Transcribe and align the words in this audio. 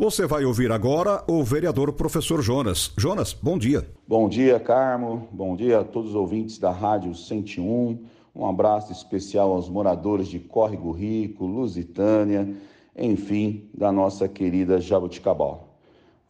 Você 0.00 0.26
vai 0.26 0.46
ouvir 0.46 0.72
agora 0.72 1.22
o 1.28 1.44
vereador 1.44 1.92
professor 1.92 2.40
Jonas. 2.40 2.90
Jonas, 2.96 3.34
bom 3.34 3.58
dia. 3.58 3.86
Bom 4.08 4.30
dia, 4.30 4.58
Carmo. 4.58 5.28
Bom 5.30 5.54
dia 5.54 5.80
a 5.80 5.84
todos 5.84 6.12
os 6.12 6.16
ouvintes 6.16 6.58
da 6.58 6.70
Rádio 6.70 7.14
101. 7.14 7.98
Um 8.34 8.46
abraço 8.46 8.92
especial 8.92 9.52
aos 9.52 9.68
moradores 9.68 10.28
de 10.28 10.38
Córrego 10.38 10.90
Rico, 10.90 11.44
Lusitânia, 11.44 12.48
enfim, 12.96 13.68
da 13.76 13.92
nossa 13.92 14.26
querida 14.26 14.80
Jabuticabal. 14.80 15.76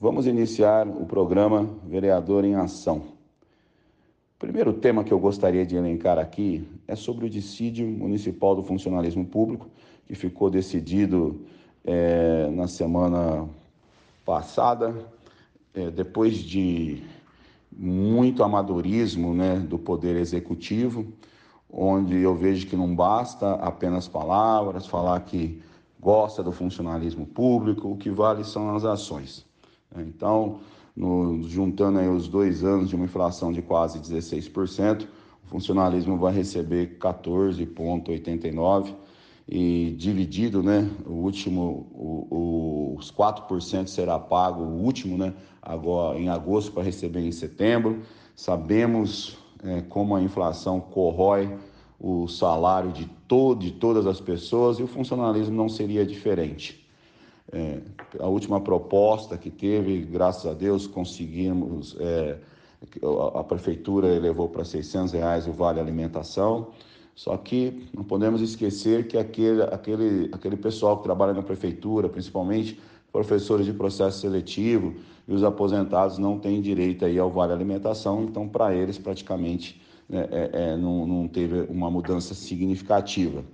Vamos 0.01 0.27
iniciar 0.27 0.89
o 0.89 1.07
programa 1.07 1.71
Vereador 1.87 2.45
em 2.45 2.57
Ação. 2.57 2.97
O 4.35 4.41
primeiro 4.41 4.73
tema 4.73 5.05
que 5.05 5.13
eu 5.13 5.19
gostaria 5.21 5.65
de 5.65 5.77
elencar 5.77 6.19
aqui 6.19 6.67
é 6.89 6.97
sobre 6.97 7.25
o 7.25 7.31
dissídio 7.31 7.87
municipal 7.87 8.57
do 8.57 8.65
funcionalismo 8.65 9.25
público, 9.25 9.69
que 10.09 10.17
ficou 10.17 10.51
decidido 10.51 11.41
é, 11.85 12.51
na 12.51 12.67
semana 12.67 13.49
passada, 14.25 14.95
é, 15.75 15.91
depois 15.91 16.39
de 16.39 17.03
muito 17.73 18.43
amadorismo 18.43 19.33
né, 19.35 19.57
do 19.59 19.79
Poder 19.79 20.17
Executivo, 20.17 21.07
onde 21.73 22.17
eu 22.17 22.35
vejo 22.35 22.67
que 22.67 22.77
não 22.77 22.95
basta 22.95 23.55
apenas 23.55 24.09
palavras, 24.09 24.87
falar 24.87 25.21
que 25.21 25.63
gosta 26.01 26.43
do 26.43 26.51
funcionalismo 26.51 27.27
público, 27.27 27.89
o 27.91 27.97
que 27.97 28.11
vale 28.11 28.43
são 28.43 28.75
as 28.75 28.85
ações. 28.85 29.47
Então, 29.97 30.61
no, 30.97 31.43
juntando 31.43 31.99
aí 31.99 32.09
os 32.09 32.27
dois 32.29 32.65
anos 32.65 32.89
de 32.89 32.97
uma 32.97 33.05
inflação 33.05 33.53
de 33.53 33.63
quase 33.63 33.99
16%, 34.01 35.07
o 35.45 35.47
funcionalismo 35.47 36.17
vai 36.19 36.33
receber 36.33 36.99
14,89% 36.99 38.95
e 39.51 39.97
dividido, 39.99 40.63
né? 40.63 40.89
O 41.05 41.15
último, 41.15 41.89
o, 41.93 42.95
o, 42.95 42.97
os 42.97 43.11
4% 43.11 43.89
será 43.89 44.17
pago, 44.17 44.63
o 44.63 44.85
último, 44.85 45.19
né? 45.19 45.35
Agora 45.61 46.17
em 46.17 46.29
agosto 46.29 46.71
para 46.71 46.85
receber 46.85 47.27
em 47.27 47.33
setembro. 47.33 48.01
Sabemos 48.37 49.37
é, 49.65 49.81
como 49.81 50.15
a 50.15 50.23
inflação 50.23 50.81
corrói 50.81 51.53
o 51.99 52.29
salário 52.29 52.93
de, 52.93 53.07
to 53.27 53.57
de 53.57 53.73
todas 53.73 54.07
as 54.07 54.21
pessoas 54.21 54.79
e 54.79 54.85
o 54.85 54.87
funcionalismo 54.87 55.55
não 55.55 55.69
seria 55.69 56.07
diferente. 56.07 56.89
É, 57.53 57.81
a 58.21 58.29
última 58.29 58.61
proposta 58.61 59.37
que 59.37 59.51
teve, 59.51 59.99
graças 60.03 60.47
a 60.47 60.55
Deus, 60.55 60.87
conseguimos. 60.87 61.97
É, 61.99 62.39
a 63.35 63.45
prefeitura 63.45 64.09
elevou 64.09 64.49
para 64.49 64.65
600 64.65 65.13
reais 65.13 65.47
o 65.47 65.53
vale 65.53 65.81
alimentação. 65.81 66.69
Só 67.15 67.37
que 67.37 67.87
não 67.95 68.03
podemos 68.03 68.41
esquecer 68.41 69.07
que 69.07 69.19
aquele, 69.19 69.63
aquele, 69.63 70.29
aquele 70.33 70.57
pessoal 70.57 70.97
que 70.99 71.03
trabalha 71.03 71.35
na 71.35 71.43
prefeitura, 71.43 72.09
principalmente 72.09 72.81
professores 73.13 73.67
de 73.67 73.73
processo 73.73 74.21
seletivo 74.21 74.95
e 75.27 75.35
os 75.35 75.45
aposentados 75.45 76.19
não 76.19 76.39
têm 76.39 76.61
direito 76.61 77.05
aí 77.05 77.19
ao 77.19 77.31
vale 77.31 77.53
alimentação, 77.53 78.25
então 78.25 78.49
para 78.49 78.75
eles 78.75 78.99
praticamente 78.99 79.81
né, 80.09 80.29
é, 80.31 80.51
é, 80.53 80.77
não, 80.77 81.07
não 81.07 81.29
teve 81.29 81.61
uma 81.69 81.91
mudança 81.91 82.35
significativa. 82.35 83.45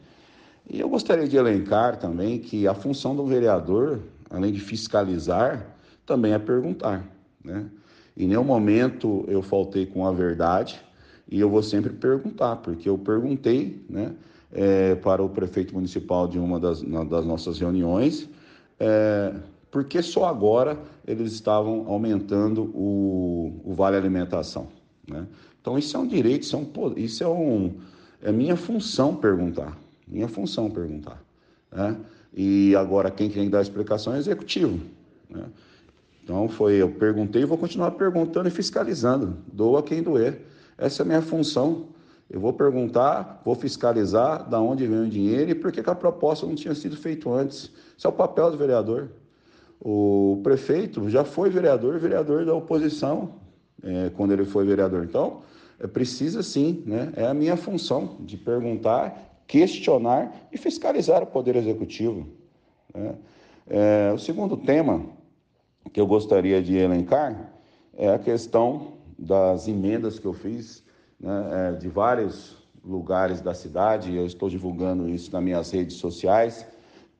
E 0.68 0.80
eu 0.80 0.88
gostaria 0.88 1.28
de 1.28 1.36
elencar 1.36 1.98
também 1.98 2.38
que 2.38 2.66
a 2.66 2.74
função 2.74 3.14
do 3.14 3.24
vereador, 3.24 4.00
além 4.30 4.52
de 4.52 4.60
fiscalizar, 4.60 5.66
também 6.04 6.32
é 6.32 6.38
perguntar. 6.38 7.06
Né? 7.44 7.66
Em 8.16 8.26
nenhum 8.26 8.44
momento 8.44 9.24
eu 9.28 9.42
faltei 9.42 9.86
com 9.86 10.06
a 10.06 10.12
verdade, 10.12 10.80
e 11.28 11.40
eu 11.40 11.50
vou 11.50 11.62
sempre 11.62 11.92
perguntar, 11.92 12.56
porque 12.56 12.88
eu 12.88 12.96
perguntei 12.96 13.84
né, 13.88 14.14
é, 14.52 14.94
para 14.94 15.22
o 15.22 15.28
prefeito 15.28 15.74
municipal 15.74 16.28
de 16.28 16.38
uma 16.38 16.60
das, 16.60 16.82
na, 16.82 17.04
das 17.04 17.24
nossas 17.24 17.58
reuniões 17.58 18.28
é, 18.78 19.34
por 19.70 19.84
que 19.84 20.00
só 20.02 20.26
agora 20.26 20.78
eles 21.06 21.32
estavam 21.32 21.84
aumentando 21.88 22.64
o, 22.74 23.60
o 23.64 23.74
vale 23.74 23.96
alimentação. 23.96 24.68
Né? 25.06 25.26
Então 25.60 25.78
isso 25.78 25.96
é 25.96 26.00
um 26.00 26.06
direito, 26.06 26.42
isso 26.44 26.56
é, 26.56 26.58
um, 26.58 26.92
isso 26.96 27.24
é, 27.24 27.28
um, 27.28 27.74
é 28.22 28.32
minha 28.32 28.56
função 28.56 29.14
perguntar, 29.14 29.76
minha 30.06 30.28
função 30.28 30.70
perguntar. 30.70 31.22
Né? 31.72 31.96
E 32.34 32.74
agora 32.76 33.10
quem 33.10 33.28
tem 33.28 33.44
que 33.44 33.50
dar 33.50 33.58
a 33.58 33.62
explicação 33.62 34.12
é 34.12 34.16
o 34.16 34.18
executivo. 34.18 34.80
Né? 35.28 35.44
Então 36.22 36.48
foi, 36.48 36.74
eu 36.74 36.90
perguntei 36.90 37.42
e 37.42 37.44
vou 37.44 37.58
continuar 37.58 37.92
perguntando 37.92 38.48
e 38.48 38.50
fiscalizando, 38.50 39.36
doa 39.52 39.82
quem 39.82 40.02
doer. 40.02 40.40
Essa 40.78 41.02
é 41.02 41.04
a 41.04 41.06
minha 41.06 41.22
função. 41.22 41.88
Eu 42.28 42.40
vou 42.40 42.52
perguntar, 42.52 43.40
vou 43.44 43.54
fiscalizar 43.54 44.48
da 44.48 44.60
onde 44.60 44.86
vem 44.86 45.02
o 45.02 45.08
dinheiro 45.08 45.50
e 45.50 45.54
por 45.54 45.70
que, 45.70 45.80
a 45.88 45.94
proposta 45.94 46.46
não 46.46 46.54
tinha 46.54 46.74
sido 46.74 46.96
feita 46.96 47.30
antes. 47.30 47.70
Isso 47.96 48.06
é 48.06 48.10
o 48.10 48.12
papel 48.12 48.50
do 48.50 48.56
vereador. 48.56 49.10
O 49.80 50.40
prefeito 50.42 51.08
já 51.08 51.24
foi 51.24 51.50
vereador, 51.50 51.98
vereador 51.98 52.44
da 52.44 52.54
oposição, 52.54 53.34
é, 53.82 54.10
quando 54.16 54.32
ele 54.32 54.44
foi 54.44 54.64
vereador. 54.64 55.04
Então, 55.04 55.42
é, 55.78 55.86
precisa 55.86 56.42
sim, 56.42 56.82
né? 56.84 57.12
é 57.14 57.26
a 57.26 57.34
minha 57.34 57.56
função 57.56 58.16
de 58.20 58.36
perguntar, 58.36 59.42
questionar 59.46 60.48
e 60.50 60.58
fiscalizar 60.58 61.22
o 61.22 61.26
Poder 61.26 61.54
Executivo. 61.56 62.26
Né? 62.92 63.14
É, 63.68 64.12
o 64.12 64.18
segundo 64.18 64.56
tema 64.56 65.06
que 65.92 66.00
eu 66.00 66.06
gostaria 66.06 66.60
de 66.60 66.76
elencar 66.76 67.52
é 67.96 68.12
a 68.12 68.18
questão 68.18 68.96
das 69.18 69.66
emendas 69.68 70.18
que 70.18 70.26
eu 70.26 70.32
fiz 70.32 70.82
né, 71.18 71.70
é, 71.70 71.72
de 71.72 71.88
vários 71.88 72.56
lugares 72.84 73.40
da 73.40 73.54
cidade. 73.54 74.14
Eu 74.14 74.26
estou 74.26 74.48
divulgando 74.48 75.08
isso 75.08 75.32
nas 75.32 75.42
minhas 75.42 75.70
redes 75.70 75.96
sociais. 75.96 76.66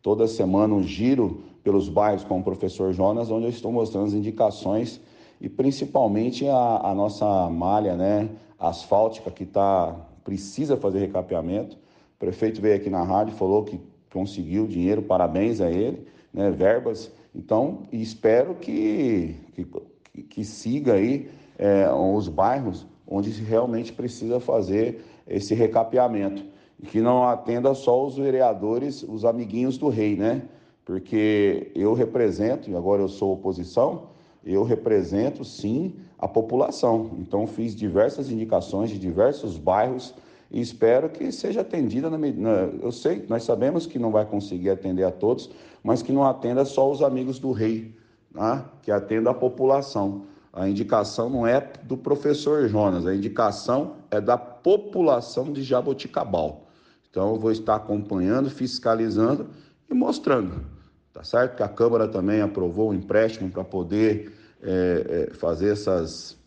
Toda 0.03 0.29
semana 0.29 0.75
um 0.75 0.83
giro 0.83 1.43
pelos 1.65 1.89
bairros 1.89 2.23
com 2.23 2.39
o 2.39 2.45
professor 2.45 2.93
Jonas, 2.93 3.31
onde 3.31 3.47
eu 3.47 3.51
estou 3.51 3.73
mostrando 3.73 4.07
as 4.07 4.13
indicações 4.13 5.01
e 5.41 5.49
principalmente 5.49 6.47
a, 6.49 6.91
a 6.91 6.95
nossa 6.95 7.51
malha 7.51 7.97
né, 7.97 8.29
asfáltica 8.59 9.31
que 9.31 9.45
tá, 9.45 9.95
precisa 10.25 10.77
fazer 10.77 11.01
recapeamento. 11.01 11.77
O 11.77 12.19
prefeito 12.19 12.61
veio 12.61 12.77
aqui 12.77 12.89
na 12.89 13.03
rádio 13.03 13.35
falou 13.35 13.65
que 13.65 13.81
conseguiu 14.13 14.67
dinheiro, 14.67 15.03
parabéns 15.03 15.61
a 15.61 15.71
ele, 15.71 16.07
né, 16.33 16.51
verbas. 16.51 17.11
Então, 17.35 17.83
espero 17.93 18.55
que, 18.55 19.37
que, 19.55 20.23
que 20.23 20.45
siga 20.45 20.95
aí 20.95 21.29
é, 21.59 21.91
os 21.91 22.29
bairros 22.29 22.87
onde 23.07 23.31
realmente 23.31 23.93
precisa 23.93 24.41
fazer 24.41 25.05
esse 25.27 25.55
recapeamento. 25.55 26.45
E 26.79 26.87
que 26.87 27.01
não 27.01 27.25
atenda 27.25 27.73
só 27.75 28.05
os 28.05 28.17
vereadores, 28.17 29.03
os 29.03 29.25
amiguinhos 29.25 29.79
do 29.79 29.89
rei, 29.89 30.17
né? 30.17 30.43
Porque 30.85 31.71
eu 31.75 31.95
represento, 31.95 32.71
e 32.71 32.77
agora 32.77 33.03
eu 33.03 33.09
sou 33.09 33.33
oposição, 33.33 34.09
eu 34.45 34.63
represento 34.63 35.45
sim 35.45 35.95
a 36.19 36.29
população. 36.29 37.11
Então 37.19 37.47
fiz 37.47 37.75
diversas 37.75 38.31
indicações 38.31 38.91
de 38.91 38.99
diversos 38.99 39.57
bairros 39.57 40.15
e 40.51 40.61
espero 40.61 41.09
que 41.09 41.33
seja 41.33 41.63
atendida 41.63 42.09
na, 42.09 42.17
na, 42.17 42.51
eu 42.81 42.93
sei, 42.93 43.25
nós 43.29 43.43
sabemos 43.43 43.85
que 43.87 43.99
não 43.99 44.13
vai 44.13 44.25
conseguir 44.25 44.71
atender 44.71 45.03
a 45.03 45.11
todos, 45.11 45.51
mas 45.83 46.03
que 46.03 46.13
não 46.13 46.23
atenda 46.23 46.65
só 46.65 46.91
os 46.91 47.03
amigos 47.03 47.39
do 47.39 47.51
rei, 47.51 47.93
né? 48.33 48.65
que 48.83 48.93
atenda 48.93 49.31
a 49.31 49.35
população. 49.35 50.23
A 50.57 50.67
indicação 50.67 51.29
não 51.29 51.47
é 51.47 51.61
do 51.83 51.99
professor 51.99 52.67
Jonas, 52.67 53.07
a 53.07 53.15
indicação 53.15 53.97
é 54.11 54.19
da 54.23 54.39
população 54.39 55.53
de 55.53 55.63
Jaboticabal. 55.63 56.67
Então, 57.11 57.35
eu 57.35 57.39
vou 57.39 57.53
estar 57.53 57.75
acompanhando, 57.75 58.49
fiscalizando 58.49 59.51
e 59.91 59.93
mostrando, 59.93 60.65
tá 61.13 61.23
certo? 61.23 61.57
Que 61.57 61.63
a 61.63 61.69
Câmara 61.69 62.09
também 62.09 62.41
aprovou 62.41 62.91
um 62.91 62.95
empréstimo 62.95 63.51
para 63.51 63.63
poder 63.65 64.33
é, 64.63 65.29
é, 65.31 65.35
fazer 65.35 65.73
essas, 65.73 66.39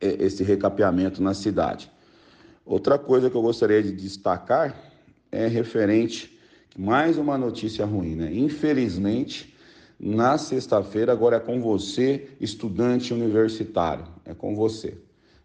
é, 0.00 0.24
esse 0.24 0.44
recapeamento 0.44 1.20
na 1.20 1.34
cidade. 1.34 1.90
Outra 2.64 2.96
coisa 2.96 3.28
que 3.28 3.36
eu 3.36 3.42
gostaria 3.42 3.82
de 3.82 3.90
destacar 3.90 4.76
é 5.32 5.48
referente 5.48 6.38
mais 6.78 7.18
uma 7.18 7.36
notícia 7.36 7.84
ruim, 7.84 8.14
né? 8.14 8.32
Infelizmente, 8.32 9.49
na 10.00 10.38
sexta-feira, 10.38 11.12
agora 11.12 11.36
é 11.36 11.40
com 11.40 11.60
você, 11.60 12.28
estudante 12.40 13.12
universitário, 13.12 14.04
é 14.24 14.32
com 14.32 14.56
você. 14.56 14.96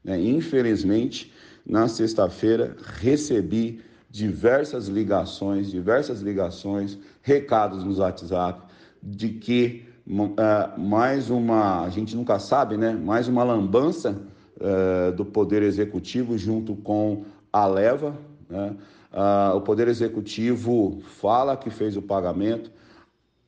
Né? 0.01 0.21
Infelizmente, 0.21 1.33
na 1.65 1.89
sexta-feira, 1.89 2.77
recebi 2.99 3.81
diversas 4.09 4.87
ligações, 4.87 5.69
diversas 5.69 6.21
ligações, 6.21 6.97
recados 7.21 7.83
no 7.83 7.97
WhatsApp 7.97 8.63
de 9.03 9.29
que 9.29 9.83
uh, 10.07 10.79
mais 10.79 11.29
uma, 11.29 11.81
a 11.83 11.89
gente 11.89 12.15
nunca 12.15 12.39
sabe, 12.39 12.77
né? 12.77 12.93
Mais 12.93 13.27
uma 13.27 13.43
lambança 13.43 14.21
uh, 14.55 15.11
do 15.11 15.25
Poder 15.25 15.63
Executivo 15.63 16.37
junto 16.37 16.75
com 16.75 17.25
a 17.51 17.65
leva. 17.65 18.17
Né? 18.49 18.75
Uh, 19.11 19.57
o 19.57 19.61
Poder 19.61 19.87
Executivo 19.89 21.01
fala 21.19 21.57
que 21.57 21.69
fez 21.69 21.97
o 21.97 22.01
pagamento, 22.01 22.71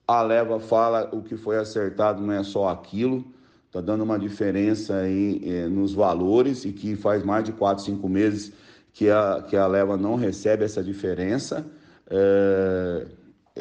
a 0.07 0.21
leva 0.21 0.59
fala 0.59 1.09
o 1.11 1.21
que 1.21 1.35
foi 1.35 1.57
acertado 1.57 2.21
não 2.21 2.33
é 2.33 2.43
só 2.43 2.69
aquilo, 2.69 3.25
está 3.65 3.81
dando 3.81 4.03
uma 4.03 4.17
diferença 4.17 4.95
aí 4.95 5.41
eh, 5.43 5.67
nos 5.67 5.93
valores 5.93 6.63
e 6.63 6.71
que 6.71 6.95
faz 6.95 7.23
mais 7.23 7.43
de 7.43 7.51
4, 7.51 7.83
5 7.83 8.07
meses 8.07 8.53
que 8.93 9.09
a, 9.09 9.43
que 9.47 9.55
a 9.55 9.67
leva 9.67 9.97
não 9.97 10.15
recebe 10.15 10.63
essa 10.63 10.81
diferença. 10.81 11.65
É, 12.09 13.05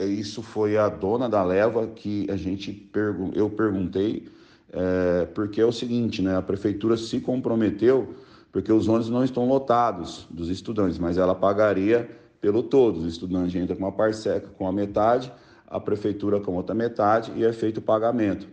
isso 0.06 0.42
foi 0.42 0.76
a 0.76 0.88
dona 0.88 1.28
da 1.28 1.42
leva 1.42 1.86
que 1.88 2.26
a 2.30 2.36
gente 2.36 2.72
pergun 2.72 3.32
eu 3.34 3.50
perguntei, 3.50 4.28
é, 4.72 5.26
porque 5.34 5.60
é 5.60 5.64
o 5.64 5.72
seguinte, 5.72 6.22
né? 6.22 6.36
A 6.36 6.42
prefeitura 6.42 6.96
se 6.96 7.20
comprometeu, 7.20 8.14
porque 8.52 8.72
os 8.72 8.88
ônibus 8.88 9.10
não 9.10 9.24
estão 9.24 9.46
lotados 9.46 10.26
dos 10.30 10.48
estudantes, 10.48 10.98
mas 10.98 11.18
ela 11.18 11.34
pagaria 11.34 12.08
pelo 12.40 12.62
todo. 12.62 13.00
Os 13.00 13.06
estudantes 13.06 13.54
entram 13.54 13.76
com 13.76 13.84
uma 13.84 13.92
parcela, 13.92 14.40
com 14.40 14.66
a 14.66 14.72
metade, 14.72 15.32
a 15.66 15.80
prefeitura 15.80 16.40
com 16.40 16.54
outra 16.54 16.74
metade 16.74 17.32
e 17.36 17.44
é 17.44 17.52
feito 17.52 17.78
o 17.78 17.82
pagamento. 17.82 18.48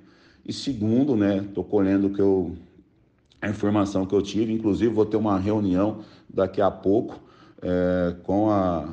E 0.45 0.51
segundo, 0.51 1.15
né? 1.15 1.37
Estou 1.37 1.63
colhendo 1.63 2.09
que 2.09 2.21
eu 2.21 2.55
a 3.43 3.49
informação 3.49 4.05
que 4.05 4.15
eu 4.15 4.21
tive, 4.21 4.53
inclusive 4.53 4.93
vou 4.93 5.05
ter 5.05 5.17
uma 5.17 5.37
reunião 5.37 5.99
daqui 6.29 6.61
a 6.61 6.71
pouco 6.71 7.19
é, 7.61 8.15
com 8.23 8.49
a 8.49 8.87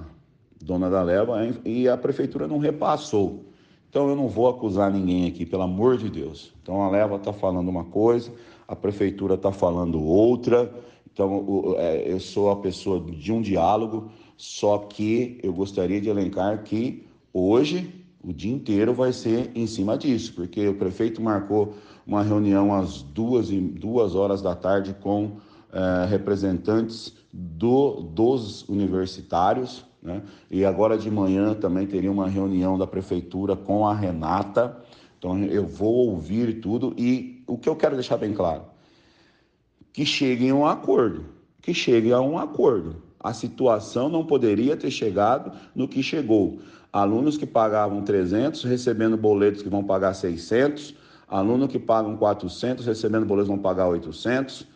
dona 0.60 0.90
da 0.90 1.02
leva 1.02 1.38
e 1.64 1.88
a 1.88 1.96
prefeitura 1.96 2.48
não 2.48 2.58
repassou. 2.58 3.44
Então 3.88 4.08
eu 4.08 4.16
não 4.16 4.26
vou 4.26 4.48
acusar 4.48 4.92
ninguém 4.92 5.28
aqui, 5.28 5.46
pelo 5.46 5.62
amor 5.62 5.96
de 5.96 6.10
Deus. 6.10 6.52
Então 6.60 6.82
a 6.82 6.90
leva 6.90 7.14
está 7.14 7.32
falando 7.32 7.68
uma 7.68 7.84
coisa, 7.84 8.32
a 8.66 8.74
prefeitura 8.74 9.34
está 9.34 9.52
falando 9.52 10.02
outra. 10.02 10.72
Então 11.12 11.74
é, 11.78 12.12
eu 12.12 12.18
sou 12.18 12.50
a 12.50 12.56
pessoa 12.56 13.00
de 13.00 13.32
um 13.32 13.40
diálogo, 13.40 14.10
só 14.36 14.78
que 14.78 15.38
eu 15.44 15.52
gostaria 15.52 16.00
de 16.00 16.08
elencar 16.08 16.64
que 16.64 17.06
hoje 17.32 17.99
o 18.22 18.32
dia 18.32 18.52
inteiro 18.52 18.92
vai 18.92 19.12
ser 19.12 19.50
em 19.54 19.66
cima 19.66 19.96
disso, 19.96 20.34
porque 20.34 20.68
o 20.68 20.74
prefeito 20.74 21.22
marcou 21.22 21.74
uma 22.06 22.22
reunião 22.22 22.74
às 22.74 23.02
duas, 23.02 23.50
e, 23.50 23.60
duas 23.60 24.14
horas 24.14 24.42
da 24.42 24.54
tarde 24.54 24.94
com 25.00 25.38
é, 25.72 26.06
representantes 26.06 27.14
do, 27.32 28.02
dos 28.02 28.68
universitários, 28.68 29.84
né? 30.02 30.22
e 30.50 30.64
agora 30.64 30.98
de 30.98 31.10
manhã 31.10 31.54
também 31.54 31.86
teria 31.86 32.10
uma 32.10 32.28
reunião 32.28 32.76
da 32.76 32.86
prefeitura 32.86 33.56
com 33.56 33.86
a 33.86 33.94
Renata. 33.94 34.76
Então 35.18 35.38
eu 35.44 35.66
vou 35.66 36.08
ouvir 36.08 36.60
tudo 36.60 36.94
e 36.96 37.42
o 37.46 37.56
que 37.56 37.68
eu 37.68 37.76
quero 37.76 37.94
deixar 37.94 38.16
bem 38.16 38.32
claro, 38.32 38.64
que 39.92 40.04
cheguem 40.04 40.50
a 40.50 40.54
um 40.54 40.66
acordo, 40.66 41.26
que 41.62 41.72
cheguem 41.74 42.12
a 42.12 42.20
um 42.20 42.38
acordo. 42.38 42.96
A 43.22 43.34
situação 43.34 44.08
não 44.08 44.24
poderia 44.24 44.76
ter 44.76 44.90
chegado 44.90 45.52
no 45.74 45.86
que 45.86 46.02
chegou. 46.02 46.58
Alunos 46.92 47.36
que 47.36 47.46
pagavam 47.46 48.02
300 48.02 48.64
recebendo 48.64 49.16
boletos 49.16 49.62
que 49.62 49.68
vão 49.68 49.84
pagar 49.84 50.12
600, 50.12 50.94
aluno 51.28 51.68
que 51.68 51.78
pagam 51.78 52.16
400, 52.16 52.84
recebendo 52.84 53.24
boletos 53.24 53.48
vão 53.48 53.58
pagar 53.58 53.88
800. 53.88 54.66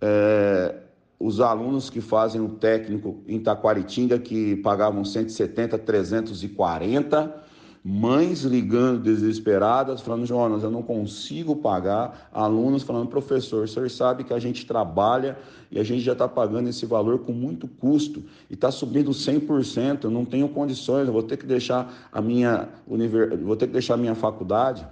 É, 0.00 0.74
os 1.20 1.40
alunos 1.40 1.88
que 1.88 2.00
fazem 2.00 2.40
o 2.40 2.48
técnico 2.48 3.22
em 3.28 3.38
Taquaritinga, 3.38 4.18
que 4.18 4.56
pagavam 4.56 5.04
170, 5.04 5.78
340. 5.78 7.41
Mães 7.84 8.42
ligando 8.42 9.00
desesperadas, 9.00 10.00
falando, 10.00 10.24
Jonas, 10.24 10.62
eu 10.62 10.70
não 10.70 10.82
consigo 10.82 11.56
pagar. 11.56 12.30
Alunos 12.32 12.84
falando, 12.84 13.08
professor, 13.08 13.64
o 13.64 13.68
senhor 13.68 13.90
sabe 13.90 14.22
que 14.22 14.32
a 14.32 14.38
gente 14.38 14.64
trabalha 14.64 15.36
e 15.68 15.80
a 15.80 15.82
gente 15.82 16.00
já 16.00 16.12
está 16.12 16.28
pagando 16.28 16.68
esse 16.68 16.86
valor 16.86 17.18
com 17.20 17.32
muito 17.32 17.66
custo 17.66 18.22
e 18.48 18.54
está 18.54 18.70
subindo 18.70 19.10
100%. 19.10 20.04
Eu 20.04 20.12
não 20.12 20.24
tenho 20.24 20.48
condições, 20.48 21.08
eu 21.08 21.12
vou 21.12 21.24
ter 21.24 21.36
que 21.36 21.44
deixar 21.44 22.08
a 22.12 22.22
minha, 22.22 22.68
univers... 22.86 23.40
vou 23.40 23.56
ter 23.56 23.66
que 23.66 23.72
deixar 23.72 23.94
a 23.94 23.96
minha 23.96 24.14
faculdade 24.14 24.86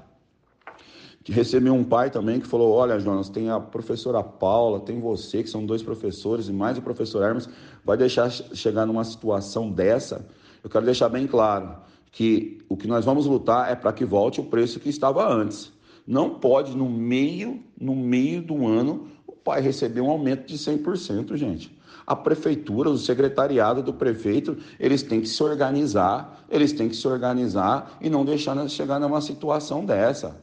que 1.23 1.31
recebeu 1.31 1.75
um 1.75 1.85
pai 1.85 2.11
também 2.11 2.41
que 2.41 2.47
falou: 2.49 2.73
Olha, 2.73 2.99
Jonas, 2.99 3.29
tem 3.29 3.51
a 3.51 3.61
professora 3.61 4.21
Paula, 4.21 4.81
tem 4.81 4.99
você, 4.99 5.45
que 5.45 5.51
são 5.51 5.65
dois 5.65 5.81
professores, 5.81 6.49
e 6.49 6.53
mais 6.53 6.77
o 6.77 6.83
professor 6.83 7.23
Hermes, 7.23 7.49
vai 7.85 7.97
deixar 7.97 8.31
chegar 8.31 8.85
numa 8.85 9.05
situação 9.05 9.71
dessa. 9.71 10.27
Eu 10.65 10.69
quero 10.69 10.85
deixar 10.85 11.09
bem 11.09 11.29
claro 11.29 11.77
que 12.11 12.59
o 12.69 12.77
que 12.77 12.87
nós 12.87 13.05
vamos 13.05 13.27
lutar 13.27 13.71
é 13.71 13.75
para 13.75 13.93
que 13.93 14.05
volte 14.05 14.41
o 14.41 14.45
preço 14.45 14.81
que 14.81 14.89
estava 14.89 15.27
antes. 15.27 15.73
Não 16.07 16.31
pode, 16.31 16.77
no 16.77 16.89
meio, 16.89 17.63
no 17.81 17.95
meio 17.95 18.43
do 18.43 18.67
ano, 18.67 19.07
o 19.27 19.33
pai 19.33 19.61
receber 19.61 20.01
um 20.01 20.11
aumento 20.11 20.47
de 20.47 20.59
100%, 20.59 21.37
gente. 21.37 21.79
A 22.07 22.17
prefeitura, 22.17 22.91
o 22.91 22.99
secretariado 22.99 23.83
do 23.83 23.93
prefeito, 23.93 24.57
eles 24.79 25.03
têm 25.03 25.21
que 25.21 25.29
se 25.29 25.43
organizar, 25.43 26.45
eles 26.51 26.73
têm 26.73 26.89
que 26.89 26.97
se 26.97 27.07
organizar 27.07 27.97
e 28.01 28.11
não 28.11 28.25
deixar 28.25 28.69
chegar 28.69 28.99
numa 28.99 29.21
situação 29.21 29.85
dessa. 29.85 30.41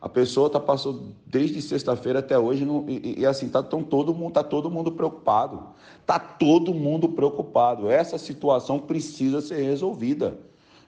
A 0.00 0.08
pessoa 0.08 0.48
tá 0.48 0.58
passou 0.58 1.08
desde 1.26 1.60
sexta-feira 1.60 2.20
até 2.20 2.38
hoje 2.38 2.66
e, 2.88 3.20
e, 3.20 3.26
assim 3.26 3.50
tá 3.50 3.62
tão 3.62 3.82
todo 3.82 4.14
mundo 4.14 4.32
tá 4.32 4.42
todo 4.42 4.70
mundo 4.70 4.92
preocupado. 4.92 5.62
Tá 6.06 6.18
todo 6.18 6.72
mundo 6.72 7.10
preocupado. 7.10 7.90
Essa 7.90 8.16
situação 8.16 8.78
precisa 8.78 9.42
ser 9.42 9.60
resolvida. 9.60 10.38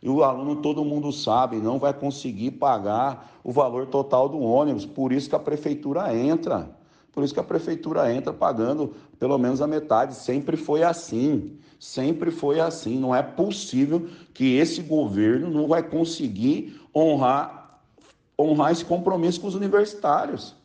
E 0.02 0.08
o 0.08 0.25
aluno 0.25 0.56
todo 0.56 0.84
mundo 0.84 1.12
sabe, 1.12 1.56
não 1.58 1.78
vai 1.78 1.94
conseguir 1.94 2.50
pagar 2.52 3.38
o 3.44 3.52
valor 3.52 3.87
total 3.87 4.28
do 4.28 4.40
ônibus. 4.40 4.84
Por 4.84 5.12
isso 5.12 5.28
que 5.28 5.37
a 5.37 5.38
prefeitura 5.38 6.14
entra. 6.16 6.69
Por 7.12 7.22
isso 7.22 7.32
que 7.32 7.38
a 7.38 7.44
prefeitura 7.44 8.12
entra 8.12 8.32
pagando 8.32 8.94
pelo 9.19 9.38
menos 9.38 9.62
a 9.62 9.66
metade. 9.66 10.16
Sempre 10.16 10.56
foi 10.56 10.82
assim. 10.82 11.56
Sempre 11.78 12.32
foi 12.32 12.58
assim. 12.58 12.99
Não 12.99 13.14
é 13.14 13.22
possível 13.22 14.08
que 14.34 14.56
esse 14.56 14.82
governo 14.82 15.49
não 15.49 15.69
vai 15.69 15.82
conseguir 15.82 16.81
honrar 16.94 17.62
honrar 18.38 18.72
esse 18.72 18.84
compromisso 18.84 19.40
com 19.40 19.46
os 19.46 19.55
universitários. 19.55 20.56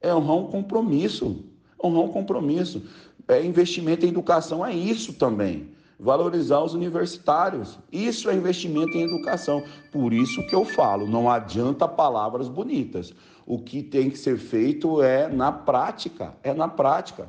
É 0.00 0.12
honrar 0.12 0.36
um 0.38 0.46
compromisso. 0.48 1.44
Honrar 1.82 2.04
um 2.04 2.08
compromisso. 2.08 2.82
É 3.28 3.44
investimento 3.44 4.04
em 4.04 4.08
educação 4.08 4.64
é 4.64 4.74
isso 4.74 5.12
também. 5.12 5.68
Valorizar 5.98 6.60
os 6.62 6.74
universitários. 6.74 7.78
Isso 7.90 8.28
é 8.28 8.34
investimento 8.34 8.96
em 8.96 9.02
educação. 9.02 9.62
Por 9.90 10.12
isso 10.12 10.46
que 10.46 10.54
eu 10.54 10.64
falo, 10.64 11.06
não 11.06 11.30
adianta 11.30 11.88
palavras 11.88 12.48
bonitas. 12.48 13.14
O 13.46 13.58
que 13.58 13.82
tem 13.82 14.10
que 14.10 14.18
ser 14.18 14.36
feito 14.36 15.02
é 15.02 15.28
na 15.28 15.50
prática. 15.50 16.34
É 16.42 16.52
na 16.52 16.68
prática. 16.68 17.28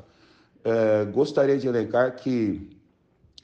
É, 0.63 1.05
gostaria 1.05 1.57
de 1.57 1.67
elencar 1.67 2.15
que 2.15 2.69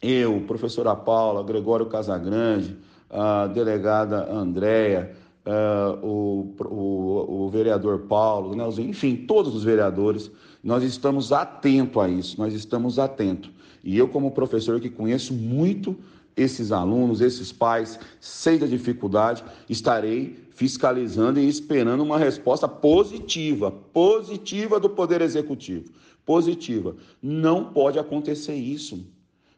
eu, 0.01 0.41
professora 0.41 0.93
Paula, 0.93 1.43
Gregório 1.43 1.85
Casagrande, 1.85 2.77
a 3.09 3.47
delegada 3.47 4.29
Andréia, 4.29 5.15
uh, 5.45 6.05
o, 6.05 6.55
o, 6.59 7.45
o, 7.45 7.49
vereador 7.49 7.99
Paulo, 8.01 8.55
né, 8.55 8.63
enfim, 8.79 9.15
todos 9.15 9.55
os 9.55 9.63
vereadores, 9.63 10.31
nós 10.63 10.83
estamos 10.83 11.31
atentos 11.31 12.01
a 12.01 12.09
isso, 12.09 12.39
nós 12.39 12.53
estamos 12.53 12.99
atentos. 12.99 13.51
E 13.83 13.97
eu, 13.97 14.07
como 14.07 14.31
professor 14.31 14.79
que 14.79 14.89
conheço 14.89 15.33
muito 15.33 15.97
esses 16.35 16.71
alunos, 16.71 17.21
esses 17.21 17.51
pais, 17.51 17.99
sei 18.19 18.57
da 18.57 18.65
dificuldade, 18.65 19.43
estarei 19.69 20.37
fiscalizando 20.51 21.39
e 21.39 21.47
esperando 21.47 22.01
uma 22.01 22.17
resposta 22.17 22.67
positiva, 22.67 23.71
positiva 23.71 24.79
do 24.79 24.89
Poder 24.89 25.21
Executivo, 25.21 25.91
positiva. 26.25 26.95
Não 27.21 27.65
pode 27.65 27.99
acontecer 27.99 28.55
isso. 28.55 29.05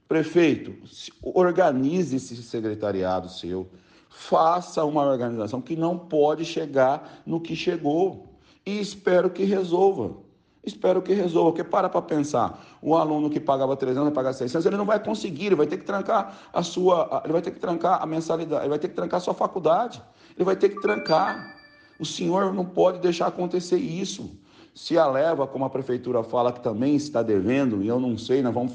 Prefeito, 0.08 0.74
organize 1.22 2.15
esse 2.15 2.36
secretariado 2.44 3.30
seu, 3.30 3.68
faça 4.17 4.84
uma 4.86 5.03
organização 5.03 5.62
que 5.62 5.75
não 5.75 5.98
pode 5.98 6.45
chegar 6.45 7.22
no 7.25 7.39
que 7.39 7.55
chegou. 7.55 8.34
E 8.65 8.79
espero 8.79 9.29
que 9.29 9.43
resolva. 9.43 10.15
Espero 10.63 11.01
que 11.01 11.13
resolva, 11.13 11.51
porque 11.51 11.63
para 11.63 11.88
para 11.88 12.01
pensar, 12.01 12.65
o 12.81 12.95
aluno 12.95 13.29
que 13.29 13.39
pagava 13.39 13.75
300 13.75 14.05
vai 14.05 14.13
pagar 14.13 14.34
600, 14.34 14.65
ele 14.65 14.77
não 14.77 14.86
vai 14.86 15.00
conseguir, 15.03 15.48
ele 15.48 15.55
vai 15.55 15.67
ter 15.67 15.77
que 15.77 15.86
trancar 15.86 16.39
a 16.51 16.63
sua, 16.63 17.22
ele 17.24 17.34
vai 17.34 17.41
ter 17.41 17.51
que 17.51 17.60
trancar 17.60 18.01
a 18.01 18.05
mensalidade, 18.07 18.63
ele 18.63 18.69
vai 18.69 18.79
ter 18.79 18.88
que 18.88 18.95
trancar 18.95 19.19
a 19.19 19.22
sua 19.22 19.36
faculdade, 19.36 20.01
ele 20.36 20.43
vai 20.43 20.55
ter 20.55 20.69
que 20.69 20.81
trancar. 20.81 21.53
O 22.00 22.05
senhor 22.05 22.51
não 22.51 22.65
pode 22.65 23.00
deixar 23.00 23.27
acontecer 23.27 23.77
isso. 23.77 24.39
Se 24.74 24.98
a 24.98 25.05
leva, 25.05 25.45
como 25.45 25.65
a 25.65 25.69
prefeitura 25.69 26.24
fala 26.24 26.51
que 26.51 26.62
também 26.62 26.95
está 26.95 27.22
devendo, 27.22 27.84
e 27.84 27.88
eu 27.88 28.00
não 28.00 28.17
sei, 28.17 28.41
nós 28.41 28.53
vamos 28.53 28.74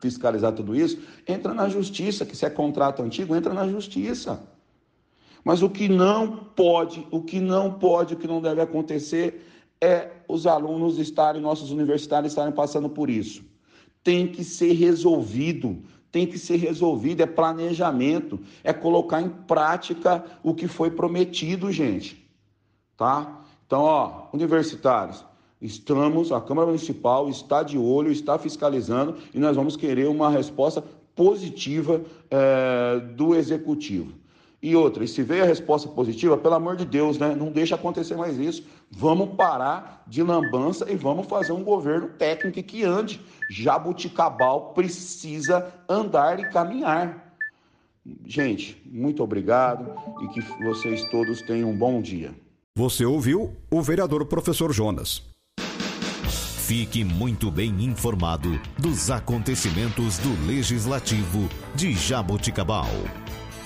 fiscalizar 0.00 0.52
tudo 0.52 0.74
isso, 0.74 1.00
entra 1.26 1.54
na 1.54 1.68
justiça, 1.68 2.26
que 2.26 2.36
se 2.36 2.44
é 2.44 2.50
contrato 2.50 3.00
antigo, 3.00 3.36
entra 3.36 3.54
na 3.54 3.68
justiça. 3.68 4.40
Mas 5.48 5.62
o 5.62 5.70
que 5.70 5.88
não 5.88 6.28
pode, 6.54 7.08
o 7.10 7.22
que 7.22 7.40
não 7.40 7.72
pode, 7.72 8.12
o 8.12 8.18
que 8.18 8.26
não 8.26 8.38
deve 8.38 8.60
acontecer 8.60 9.48
é 9.80 10.10
os 10.28 10.46
alunos 10.46 10.98
estarem, 10.98 11.40
nossos 11.40 11.70
universitários 11.70 12.32
estarem 12.32 12.52
passando 12.52 12.86
por 12.86 13.08
isso. 13.08 13.42
Tem 14.04 14.28
que 14.28 14.44
ser 14.44 14.74
resolvido, 14.74 15.82
tem 16.12 16.26
que 16.26 16.38
ser 16.38 16.56
resolvido, 16.56 17.22
é 17.22 17.26
planejamento, 17.26 18.38
é 18.62 18.74
colocar 18.74 19.22
em 19.22 19.30
prática 19.30 20.22
o 20.42 20.52
que 20.52 20.68
foi 20.68 20.90
prometido, 20.90 21.72
gente. 21.72 22.30
Tá? 22.94 23.42
Então, 23.66 23.80
ó, 23.80 24.26
universitários, 24.34 25.24
estamos, 25.62 26.30
a 26.30 26.42
Câmara 26.42 26.66
Municipal 26.66 27.26
está 27.26 27.62
de 27.62 27.78
olho, 27.78 28.12
está 28.12 28.38
fiscalizando 28.38 29.16
e 29.32 29.38
nós 29.38 29.56
vamos 29.56 29.78
querer 29.78 30.08
uma 30.08 30.28
resposta 30.28 30.84
positiva 31.16 32.02
é, 32.30 33.00
do 33.16 33.34
Executivo. 33.34 34.27
E 34.60 34.74
outra, 34.74 35.04
e 35.04 35.08
se 35.08 35.22
veio 35.22 35.44
a 35.44 35.46
resposta 35.46 35.88
positiva, 35.88 36.36
pelo 36.36 36.54
amor 36.54 36.74
de 36.74 36.84
Deus, 36.84 37.16
né? 37.16 37.32
Não 37.34 37.52
deixa 37.52 37.76
acontecer 37.76 38.16
mais 38.16 38.36
isso. 38.38 38.64
Vamos 38.90 39.36
parar 39.36 40.02
de 40.06 40.20
lambança 40.22 40.90
e 40.90 40.96
vamos 40.96 41.28
fazer 41.28 41.52
um 41.52 41.62
governo 41.62 42.08
técnico 42.08 42.60
que 42.62 42.82
ande. 42.82 43.20
Jabuticabal 43.48 44.72
precisa 44.72 45.72
andar 45.88 46.40
e 46.40 46.50
caminhar. 46.50 47.36
Gente, 48.26 48.80
muito 48.86 49.22
obrigado 49.22 49.92
e 50.22 50.28
que 50.28 50.40
vocês 50.64 51.04
todos 51.04 51.40
tenham 51.42 51.70
um 51.70 51.76
bom 51.76 52.02
dia. 52.02 52.34
Você 52.76 53.04
ouviu 53.04 53.54
o 53.70 53.82
vereador 53.82 54.24
professor 54.26 54.72
Jonas. 54.72 55.22
Fique 56.66 57.04
muito 57.04 57.50
bem 57.50 57.84
informado 57.84 58.60
dos 58.78 59.10
acontecimentos 59.10 60.18
do 60.18 60.46
Legislativo 60.46 61.48
de 61.74 61.92
Jaboticabal. 61.92 62.86